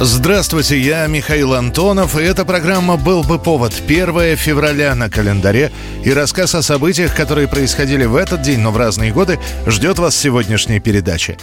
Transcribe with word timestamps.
Здравствуйте, 0.00 0.78
я 0.78 1.04
Михаил 1.08 1.54
Антонов, 1.54 2.16
и 2.16 2.22
эта 2.22 2.44
программа 2.44 2.96
«Был 2.96 3.24
бы 3.24 3.40
повод» 3.40 3.72
1 3.84 4.36
февраля 4.36 4.94
на 4.94 5.10
календаре, 5.10 5.72
и 6.04 6.12
рассказ 6.12 6.54
о 6.54 6.62
событиях, 6.62 7.16
которые 7.16 7.48
происходили 7.48 8.04
в 8.04 8.14
этот 8.14 8.42
день, 8.42 8.60
но 8.60 8.70
в 8.70 8.76
разные 8.76 9.12
годы, 9.12 9.40
ждет 9.66 9.98
вас 9.98 10.14
в 10.14 10.18
сегодняшней 10.18 10.78
передаче. 10.78 11.36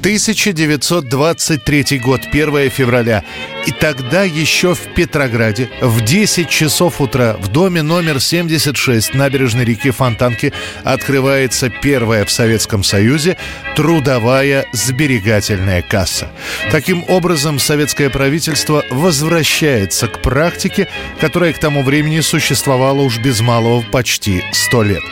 1923 0.00 1.98
год, 1.98 2.20
1 2.30 2.70
февраля. 2.70 3.24
И 3.66 3.72
тогда 3.72 4.22
еще 4.22 4.74
в 4.74 4.94
Петрограде 4.94 5.68
в 5.80 6.00
10 6.02 6.48
часов 6.48 7.00
утра 7.00 7.36
в 7.38 7.48
доме 7.48 7.82
номер 7.82 8.20
76 8.20 9.14
набережной 9.14 9.64
реки 9.64 9.90
Фонтанки 9.90 10.52
открывается 10.84 11.68
первая 11.68 12.24
в 12.24 12.30
Советском 12.30 12.84
Союзе 12.84 13.36
трудовая 13.76 14.66
сберегательная 14.72 15.82
касса. 15.82 16.28
Таким 16.70 17.04
образом, 17.08 17.58
советское 17.58 18.08
правительство 18.10 18.84
возвращается 18.90 20.08
к 20.08 20.22
практике, 20.22 20.88
которая 21.20 21.52
к 21.52 21.58
тому 21.58 21.82
времени 21.82 22.20
существовала 22.20 23.02
уж 23.02 23.18
без 23.18 23.40
малого 23.40 23.82
почти 23.82 24.42
100 24.52 24.82
лет. 24.82 25.02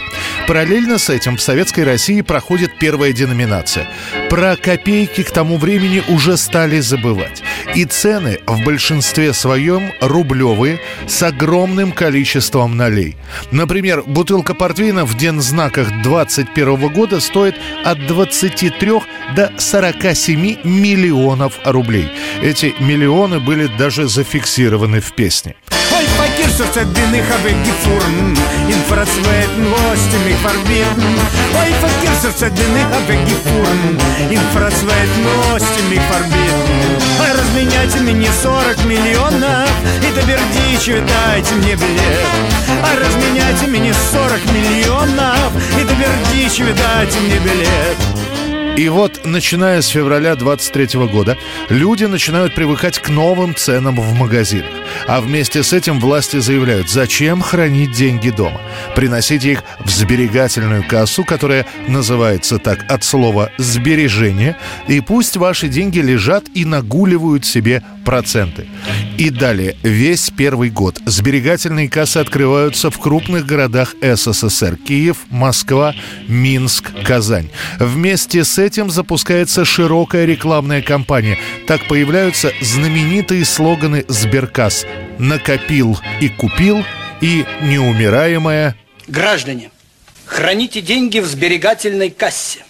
Параллельно 0.46 0.98
с 0.98 1.10
этим 1.10 1.36
в 1.36 1.42
Советской 1.42 1.84
России 1.84 2.20
проходит 2.22 2.78
первая 2.78 3.12
деноминация. 3.12 3.86
Про 4.30 4.56
копейки 4.56 5.22
к 5.22 5.30
тому 5.30 5.56
времени 5.56 6.02
уже 6.08 6.36
стали 6.36 6.80
забывать. 6.80 7.42
И 7.76 7.84
цены 7.84 8.40
в 8.46 8.64
большинстве 8.64 9.32
своем 9.32 9.92
рублевые 10.00 10.80
с 11.06 11.22
огромным 11.22 11.92
количеством 11.92 12.76
налей. 12.76 13.16
Например, 13.52 14.02
бутылка 14.02 14.54
портвейна 14.54 15.04
в 15.04 15.16
Дензнаках 15.16 16.02
21 16.02 16.88
года 16.92 17.20
стоит 17.20 17.54
от 17.84 18.04
23 18.06 18.92
до 19.36 19.52
47 19.56 20.56
миллионов 20.64 21.60
рублей. 21.64 22.08
Эти 22.42 22.74
миллионы 22.80 23.38
были 23.38 23.68
даже 23.78 24.08
зафиксированы 24.08 25.00
в 25.00 25.12
песне. 25.12 25.54
Ой, 26.56 26.62
факир, 26.62 26.72
сердце 26.72 26.84
длинных 26.86 27.26
абегифурн 27.34 28.36
Инфрацвет 28.66 29.58
новостями 29.58 30.34
фарбит 30.42 30.86
Ой, 31.54 31.72
факир, 31.82 32.10
сердце 32.22 32.48
длинных 32.48 32.86
абегифурн 32.96 34.00
Инфрацвет 34.30 35.08
новостями 35.22 36.00
фарбит 36.08 36.54
Ой, 37.20 37.32
разменяйте 37.38 37.98
мне 37.98 38.30
40 38.42 38.84
миллионов 38.86 39.70
И 40.00 40.14
до 40.14 40.22
Бердичева 40.22 41.06
дайте 41.06 41.54
мне 41.56 41.74
билет. 41.74 42.26
Ой, 42.68 43.04
разменяйте 43.04 43.66
мне 43.66 43.92
40 44.12 44.52
миллионов 44.52 45.52
И 45.78 45.84
до 45.84 45.94
Бердичева 45.94 46.72
дайте 46.72 47.20
мне 47.20 47.38
билет 47.38 48.15
и 48.76 48.90
вот, 48.90 49.24
начиная 49.24 49.80
с 49.80 49.88
февраля 49.88 50.36
23 50.36 51.06
года, 51.06 51.38
люди 51.70 52.04
начинают 52.04 52.54
привыкать 52.54 52.98
к 52.98 53.08
новым 53.08 53.54
ценам 53.54 53.96
в 53.96 54.12
магазинах. 54.14 54.70
А 55.06 55.22
вместе 55.22 55.62
с 55.62 55.72
этим 55.72 55.98
власти 55.98 56.40
заявляют, 56.40 56.90
зачем 56.90 57.40
хранить 57.40 57.92
деньги 57.92 58.28
дома? 58.28 58.60
Приносите 58.94 59.52
их 59.52 59.64
в 59.80 59.90
сберегательную 59.90 60.84
кассу, 60.86 61.24
которая 61.24 61.64
называется 61.88 62.58
так 62.58 62.84
от 62.90 63.02
слова 63.02 63.50
«сбережение», 63.56 64.56
и 64.88 65.00
пусть 65.00 65.38
ваши 65.38 65.68
деньги 65.68 66.00
лежат 66.00 66.44
и 66.52 66.66
нагуливают 66.66 67.46
себе 67.46 67.82
проценты. 68.06 68.68
И 69.18 69.30
далее, 69.30 69.76
весь 69.82 70.30
первый 70.30 70.70
год 70.70 70.98
сберегательные 71.04 71.90
кассы 71.90 72.18
открываются 72.18 72.90
в 72.90 72.98
крупных 72.98 73.44
городах 73.44 73.94
СССР. 74.00 74.76
Киев, 74.76 75.18
Москва, 75.28 75.92
Минск, 76.28 76.92
Казань. 77.04 77.50
Вместе 77.80 78.44
с 78.44 78.58
этим 78.58 78.90
запускается 78.90 79.64
широкая 79.64 80.24
рекламная 80.24 80.82
кампания. 80.82 81.36
Так 81.66 81.86
появляются 81.88 82.52
знаменитые 82.62 83.44
слоганы 83.44 84.04
«Сберкасс» 84.06 84.86
«Накопил 85.18 85.98
и 86.20 86.28
купил» 86.28 86.84
и 87.20 87.44
«Неумираемая». 87.62 88.76
Граждане, 89.08 89.70
храните 90.26 90.80
деньги 90.80 91.18
в 91.18 91.26
сберегательной 91.26 92.10
кассе. 92.10 92.65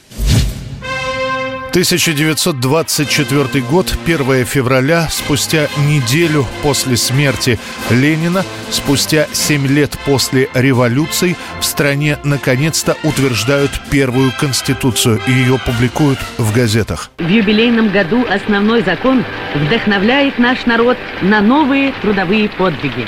1924 1.71 3.65
год, 3.65 3.94
1 4.04 4.44
февраля, 4.44 5.09
спустя 5.10 5.69
неделю 5.87 6.47
после 6.62 6.97
смерти 6.97 7.59
Ленина, 7.91 8.44
спустя 8.71 9.27
7 9.32 9.66
лет 9.66 9.97
после 10.04 10.49
революции, 10.54 11.37
в 11.60 11.65
стране 11.65 12.19
наконец-то 12.25 12.97
утверждают 13.03 13.71
первую 13.91 14.32
конституцию 14.38 15.21
и 15.27 15.32
ее 15.32 15.59
публикуют 15.59 16.19
в 16.38 16.54
газетах. 16.54 17.10
В 17.19 17.28
юбилейном 17.28 17.91
году 17.91 18.25
основной 18.28 18.83
закон 18.83 19.25
вдохновляет 19.54 20.38
наш 20.38 20.66
народ 20.66 20.97
на 21.22 21.41
новые 21.41 21.93
трудовые 22.03 22.48
подвиги. 22.48 23.06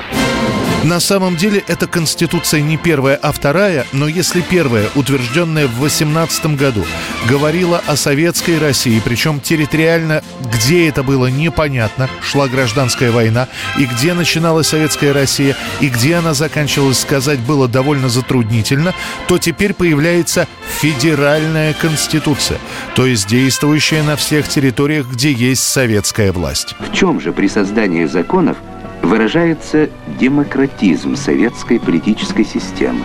На 0.84 1.00
самом 1.00 1.36
деле 1.36 1.62
эта 1.66 1.88
конституция 1.88 2.60
не 2.60 2.76
первая, 2.76 3.16
а 3.16 3.32
вторая, 3.32 3.84
но 3.92 4.06
если 4.06 4.40
первая, 4.40 4.88
утвержденная 4.94 5.66
в 5.66 5.80
18 5.80 6.56
году, 6.56 6.84
говорила 7.28 7.82
о 7.86 7.96
советской 7.96 8.58
России, 8.58 9.02
причем 9.04 9.40
территориально, 9.40 10.22
где 10.54 10.88
это 10.88 11.02
было 11.02 11.26
непонятно, 11.26 12.08
шла 12.22 12.46
гражданская 12.46 13.10
война, 13.10 13.48
и 13.76 13.86
где 13.86 14.14
начиналась 14.14 14.68
советская 14.68 15.12
Россия, 15.12 15.56
и 15.80 15.88
где 15.88 16.14
она 16.14 16.32
заканчивалась, 16.32 17.00
сказать 17.00 17.40
было 17.40 17.66
довольно 17.66 18.08
затруднительно, 18.08 18.94
то 19.26 19.38
теперь 19.38 19.74
появляется 19.74 20.46
федеральная 20.80 21.74
конституция, 21.74 22.58
то 22.94 23.04
есть 23.04 23.26
действующая 23.26 24.04
на 24.04 24.14
всех 24.14 24.48
территориях, 24.48 25.06
где 25.08 25.32
есть 25.32 25.64
советская 25.64 26.32
власть. 26.32 26.76
В 26.78 26.94
чем 26.94 27.20
же 27.20 27.32
при 27.32 27.48
создании 27.48 28.04
законов 28.04 28.58
выражается 29.08 29.88
демократизм 30.20 31.16
советской 31.16 31.80
политической 31.80 32.44
системы. 32.44 33.04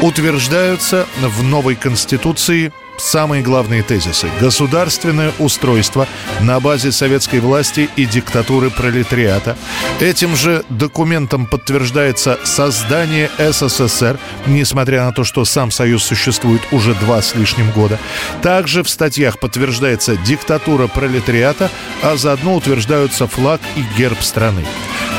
Утверждаются 0.00 1.06
в 1.20 1.44
новой 1.44 1.76
Конституции 1.76 2.72
самые 2.98 3.42
главные 3.42 3.82
тезисы. 3.82 4.28
Государственное 4.40 5.32
устройство 5.38 6.06
на 6.40 6.60
базе 6.60 6.92
советской 6.92 7.40
власти 7.40 7.88
и 7.96 8.06
диктатуры 8.06 8.70
пролетариата. 8.70 9.56
Этим 10.00 10.36
же 10.36 10.64
документом 10.68 11.46
подтверждается 11.46 12.38
создание 12.44 13.30
СССР, 13.38 14.18
несмотря 14.46 15.04
на 15.04 15.12
то, 15.12 15.24
что 15.24 15.44
сам 15.44 15.70
Союз 15.70 16.04
существует 16.04 16.62
уже 16.70 16.94
два 16.94 17.22
с 17.22 17.34
лишним 17.34 17.70
года. 17.70 17.98
Также 18.42 18.82
в 18.82 18.88
статьях 18.88 19.38
подтверждается 19.38 20.16
диктатура 20.16 20.86
пролетариата, 20.86 21.70
а 22.02 22.16
заодно 22.16 22.56
утверждаются 22.56 23.26
флаг 23.26 23.60
и 23.76 23.84
герб 23.98 24.20
страны. 24.22 24.64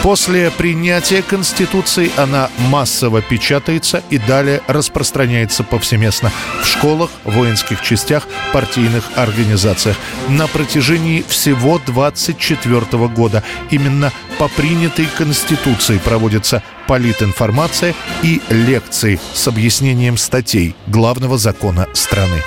После 0.04 0.52
принятия 0.52 1.22
Конституции 1.22 2.12
она 2.18 2.50
массово 2.70 3.22
печатается 3.22 4.04
и 4.10 4.18
далее 4.18 4.62
распространяется 4.68 5.64
повсеместно 5.64 6.30
в 6.62 6.68
школах, 6.68 7.10
воинских 7.24 7.82
частях, 7.82 8.28
партийных 8.52 9.06
организациях. 9.16 9.96
На 10.28 10.48
протяжении 10.48 11.24
всего 11.26 11.80
24 11.86 13.08
года 13.08 13.44
именно 13.72 14.12
по 14.38 14.50
принятой 14.50 15.08
Конституции 15.18 16.00
проводится 16.00 16.62
политинформация 16.86 17.96
и 18.24 18.42
лекции 18.50 19.22
с 19.34 19.48
объяснением 19.48 20.18
статей 20.18 20.76
главного 20.86 21.38
закона 21.38 21.88
страны. 21.94 22.44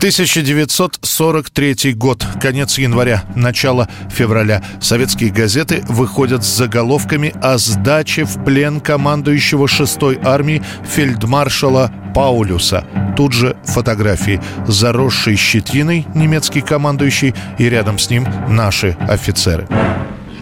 1943 0.00 1.92
год, 1.92 2.24
конец 2.40 2.78
января, 2.78 3.22
начало 3.36 3.86
февраля. 4.08 4.62
Советские 4.80 5.30
газеты 5.30 5.84
выходят 5.88 6.42
с 6.42 6.46
заголовками 6.46 7.34
о 7.42 7.58
сдаче 7.58 8.24
в 8.24 8.42
плен 8.42 8.80
командующего 8.80 9.66
6-й 9.66 10.18
армии 10.24 10.62
фельдмаршала 10.84 11.92
Паулюса. 12.14 12.86
Тут 13.14 13.34
же 13.34 13.58
фотографии. 13.64 14.40
Заросший 14.66 15.36
щетиной 15.36 16.06
немецкий 16.14 16.62
командующий 16.62 17.34
и 17.58 17.68
рядом 17.68 17.98
с 17.98 18.08
ним 18.08 18.26
наши 18.48 18.96
офицеры. 19.00 19.68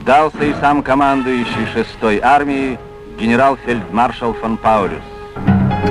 Сдался 0.03 0.45
и 0.45 0.55
сам 0.61 0.85
командующий 0.85 1.67
6-й 1.75 2.21
армии 2.21 2.79
генерал-фельдмаршал 3.21 4.35
фон 4.35 4.57
Паулюс. 4.57 5.03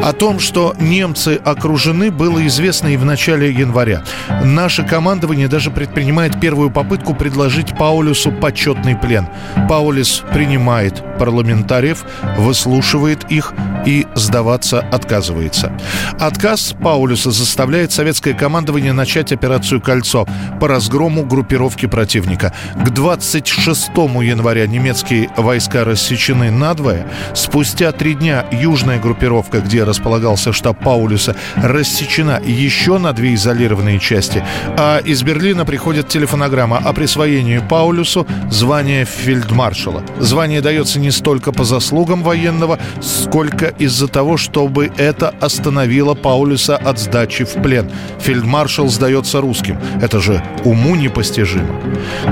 О 0.03 0.13
том, 0.13 0.39
что 0.39 0.75
немцы 0.79 1.39
окружены, 1.43 2.11
было 2.11 2.45
известно 2.47 2.87
и 2.87 2.97
в 2.97 3.05
начале 3.05 3.51
января. 3.51 4.03
Наше 4.43 4.83
командование 4.83 5.47
даже 5.47 5.71
предпринимает 5.71 6.39
первую 6.39 6.69
попытку 6.69 7.13
предложить 7.13 7.77
Паулюсу 7.77 8.31
почетный 8.31 8.95
плен. 8.95 9.27
Паулюс 9.67 10.23
принимает 10.31 11.03
парламентариев, 11.17 12.05
выслушивает 12.37 13.31
их 13.31 13.53
и 13.85 14.05
сдаваться 14.15 14.79
отказывается. 14.79 15.71
Отказ 16.19 16.75
Паулюса 16.81 17.31
заставляет 17.31 17.91
советское 17.91 18.33
командование 18.33 18.93
начать 18.93 19.31
операцию 19.31 19.81
«Кольцо» 19.81 20.27
по 20.59 20.67
разгрому 20.67 21.25
группировки 21.25 21.85
противника. 21.85 22.53
К 22.75 22.89
26 22.89 23.89
января 24.21 24.67
немецкие 24.67 25.29
войска 25.37 25.83
рассечены 25.83 26.51
надвое. 26.51 27.07
Спустя 27.33 27.91
три 27.91 28.13
дня 28.13 28.45
южная 28.51 28.99
группировка, 28.99 29.61
где 29.61 29.83
располагался 29.87 30.53
штаб 30.53 30.79
Паулюса, 30.83 31.35
рассечена 31.55 32.39
еще 32.45 32.97
на 32.97 33.13
две 33.13 33.33
изолированные 33.33 33.99
части. 33.99 34.43
А 34.77 34.99
из 34.99 35.23
Берлина 35.23 35.65
приходит 35.65 36.07
телефонограмма 36.07 36.77
о 36.77 36.93
присвоении 36.93 37.59
Паулюсу 37.59 38.27
звания 38.51 39.05
фельдмаршала. 39.05 40.03
Звание 40.19 40.61
дается 40.61 40.99
не 40.99 41.11
столько 41.11 41.51
по 41.51 41.63
заслугам 41.63 42.23
военного, 42.23 42.79
сколько 43.01 43.67
из-за 43.79 44.07
того, 44.07 44.37
чтобы 44.37 44.91
это 44.97 45.33
остановило 45.41 46.13
Паулюса 46.13 46.77
от 46.77 46.99
сдачи 46.99 47.45
в 47.45 47.53
плен. 47.61 47.89
Фельдмаршал 48.19 48.87
сдается 48.89 49.41
русским. 49.41 49.79
Это 50.01 50.19
же 50.19 50.43
уму 50.63 50.95
непостижимо. 50.95 51.67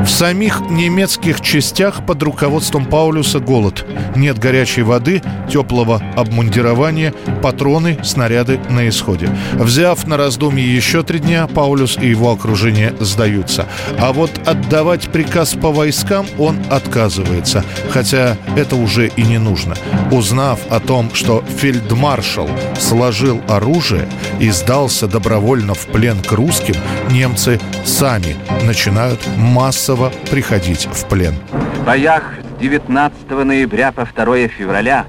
В 0.04 0.08
самих 0.08 0.62
немецких 0.70 1.42
частях 1.42 2.06
под 2.06 2.22
руководством 2.24 2.86
Паулюса 2.86 3.40
голод. 3.40 3.86
Нет 4.16 4.38
горячей 4.40 4.82
воды, 4.82 5.22
теплого 5.52 6.02
обмундирования, 6.16 7.14
патроны, 7.46 8.00
снаряды 8.04 8.60
на 8.72 8.90
исходе. 8.90 9.30
Взяв 9.54 10.08
на 10.08 10.18
раздумье 10.18 10.76
еще 10.76 11.04
три 11.04 11.20
дня, 11.20 11.46
Паулюс 11.46 11.96
и 12.02 12.08
его 12.08 12.32
окружение 12.32 12.96
сдаются. 13.00 13.68
А 14.00 14.14
вот 14.14 14.32
отдавать 14.48 15.10
приказ 15.10 15.54
по 15.54 15.72
войскам 15.72 16.26
он 16.40 16.58
отказывается. 16.72 17.64
Хотя 17.92 18.36
это 18.56 18.76
уже 18.76 19.10
и 19.10 19.22
не 19.22 19.38
нужно. 19.38 19.76
Узнав 20.12 20.60
о 20.72 20.80
том, 20.80 21.14
что 21.14 21.44
фельдмаршал 21.60 22.50
сложил 22.80 23.40
оружие 23.48 24.08
и 24.40 24.50
сдался 24.50 25.08
добровольно 25.08 25.76
в 25.76 25.86
плен 25.86 26.18
к 26.24 26.32
русским, 26.32 26.76
немцы 27.12 27.60
сами 27.86 28.38
начинают 28.66 29.20
массово 29.38 30.12
приходить 30.32 30.88
в 30.92 31.06
плен. 31.06 31.36
В 31.52 31.86
боях 31.86 32.24
с 32.58 32.60
19 32.60 33.30
ноября 33.30 33.92
по 33.92 34.04
2 34.04 34.48
февраля 34.48 35.06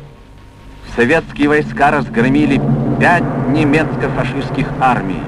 советские 0.97 1.49
войска 1.49 1.91
разгромили 1.91 2.61
пять 2.99 3.23
немецко-фашистских 3.51 4.67
армий. 4.81 5.21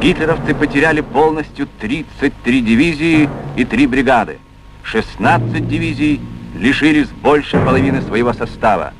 Гитлеровцы 0.00 0.54
потеряли 0.54 1.02
полностью 1.02 1.68
33 1.80 2.62
дивизии 2.62 3.28
и 3.56 3.64
3 3.64 3.86
бригады. 3.86 4.38
16 4.82 5.68
дивизий 5.68 6.20
лишились 6.58 7.08
больше 7.08 7.58
половины 7.58 8.00
своего 8.00 8.32
состава. 8.32 8.94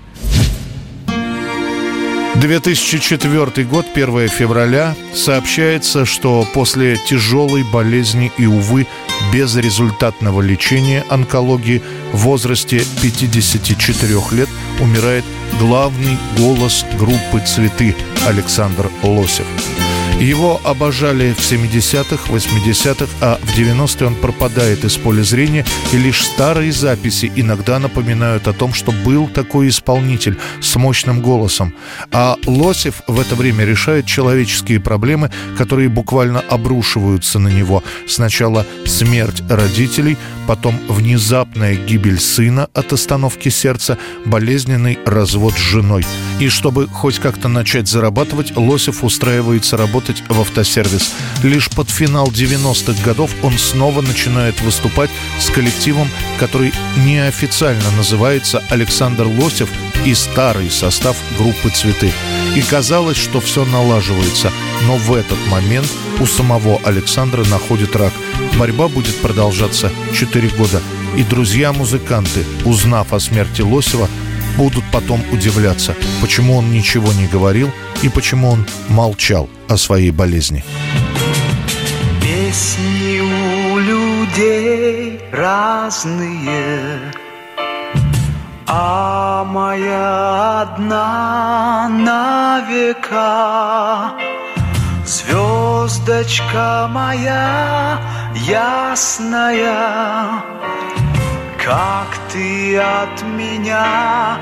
2004 2.36 3.66
год, 3.66 3.86
1 3.92 4.28
февраля, 4.28 4.94
сообщается, 5.14 6.04
что 6.04 6.46
после 6.54 6.96
тяжелой 6.96 7.64
болезни 7.64 8.30
и, 8.38 8.46
увы, 8.46 8.86
безрезультатного 9.32 10.40
лечения 10.40 11.04
онкологии 11.10 11.82
в 12.12 12.18
возрасте 12.18 12.82
54 13.02 14.14
лет 14.32 14.48
умирает 14.80 15.24
главный 15.58 16.18
голос 16.38 16.84
группы 16.98 17.40
«Цветы» 17.46 17.96
Александр 18.26 18.90
Лосев. 19.02 19.46
Его 20.20 20.60
обожали 20.64 21.32
в 21.32 21.38
70-х, 21.38 22.30
80-х, 22.30 23.10
а 23.22 23.40
в 23.42 23.58
90-е 23.58 24.06
он 24.06 24.14
пропадает 24.14 24.84
из 24.84 24.98
поля 24.98 25.22
зрения, 25.22 25.64
и 25.92 25.96
лишь 25.96 26.22
старые 26.22 26.72
записи 26.72 27.32
иногда 27.36 27.78
напоминают 27.78 28.46
о 28.46 28.52
том, 28.52 28.74
что 28.74 28.92
был 28.92 29.28
такой 29.28 29.68
исполнитель 29.68 30.36
с 30.60 30.76
мощным 30.76 31.22
голосом. 31.22 31.74
А 32.12 32.36
Лосев 32.44 33.00
в 33.06 33.18
это 33.18 33.34
время 33.34 33.64
решает 33.64 34.04
человеческие 34.04 34.78
проблемы, 34.78 35.30
которые 35.56 35.88
буквально 35.88 36.40
обрушиваются 36.40 37.38
на 37.38 37.48
него. 37.48 37.82
Сначала 38.06 38.66
смерть 38.84 39.42
родителей, 39.48 40.18
потом 40.46 40.78
внезапная 40.86 41.76
гибель 41.76 42.20
сына 42.20 42.68
от 42.74 42.92
остановки 42.92 43.48
сердца, 43.48 43.96
болезненный 44.26 44.98
развод 45.06 45.54
с 45.54 45.60
женой. 45.60 46.04
И 46.40 46.48
чтобы 46.48 46.88
хоть 46.88 47.18
как-то 47.18 47.48
начать 47.48 47.88
зарабатывать, 47.88 48.54
Лосев 48.54 49.02
устраивается 49.02 49.78
работать 50.10 50.22
в 50.28 50.40
автосервис. 50.40 51.12
Лишь 51.42 51.68
под 51.70 51.90
финал 51.90 52.28
90-х 52.28 53.02
годов 53.04 53.30
он 53.42 53.56
снова 53.58 54.02
начинает 54.02 54.60
выступать 54.60 55.10
с 55.38 55.50
коллективом, 55.50 56.08
который 56.38 56.72
неофициально 57.04 57.90
называется 57.96 58.62
«Александр 58.70 59.26
Лосев» 59.26 59.68
и 60.04 60.14
старый 60.14 60.70
состав 60.70 61.16
группы 61.38 61.70
«Цветы». 61.70 62.12
И 62.56 62.62
казалось, 62.62 63.16
что 63.16 63.40
все 63.40 63.64
налаживается, 63.64 64.50
но 64.86 64.96
в 64.96 65.14
этот 65.14 65.38
момент 65.48 65.88
у 66.20 66.26
самого 66.26 66.80
Александра 66.84 67.44
находит 67.44 67.96
рак. 67.96 68.12
Борьба 68.58 68.88
будет 68.88 69.16
продолжаться 69.16 69.90
4 70.14 70.48
года. 70.48 70.80
И 71.16 71.22
друзья-музыканты, 71.22 72.44
узнав 72.64 73.12
о 73.12 73.20
смерти 73.20 73.62
Лосева, 73.62 74.08
будут 74.56 74.84
потом 74.92 75.20
удивляться, 75.32 75.94
почему 76.20 76.56
он 76.56 76.70
ничего 76.72 77.12
не 77.12 77.26
говорил 77.26 77.70
и 78.02 78.08
почему 78.08 78.50
он 78.50 78.66
молчал 78.88 79.48
о 79.68 79.76
своей 79.76 80.10
болезни. 80.10 80.64
Песни 82.22 83.20
у 83.20 83.78
людей 83.78 85.20
разные, 85.32 86.98
а 88.66 89.44
моя 89.44 90.62
одна 90.62 91.88
на 91.88 92.60
века. 92.68 94.12
Звездочка 95.06 96.88
моя 96.90 97.98
ясная, 98.34 99.60
как 101.64 102.08
ты 102.32 102.78
от 102.78 103.22
меня 103.22 104.38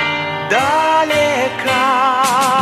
далека. 0.51 2.58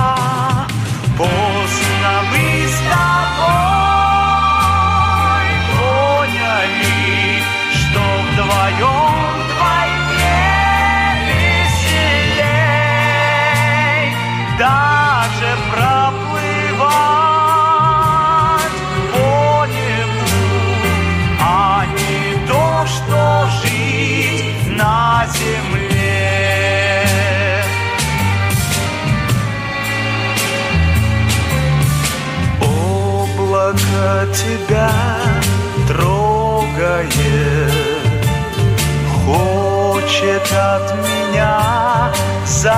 Облако 33.97 34.27
тебя 34.33 34.91
трогает, 35.89 37.73
хочет 39.25 40.53
от 40.53 40.95
меня 40.99 42.13
закрыть. 42.45 42.77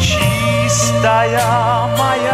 Чистая 0.00 1.42
моя 1.96 2.31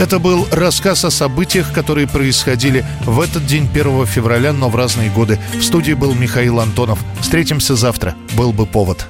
Это 0.00 0.18
был 0.18 0.46
рассказ 0.52 1.04
о 1.04 1.10
событиях, 1.10 1.72
которые 1.72 2.06
происходили 2.06 2.86
в 3.00 3.20
этот 3.20 3.44
день 3.44 3.68
1 3.70 4.06
февраля, 4.06 4.52
но 4.52 4.68
в 4.68 4.76
разные 4.76 5.10
годы. 5.10 5.38
В 5.58 5.62
студии 5.62 5.92
был 5.92 6.14
Михаил 6.14 6.60
Антонов. 6.60 6.98
Встретимся 7.20 7.76
завтра. 7.76 8.14
Был 8.34 8.52
бы 8.52 8.66
повод. 8.66 9.06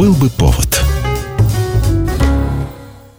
Был 0.00 0.14
бы 0.14 0.30
повод. 0.30 0.79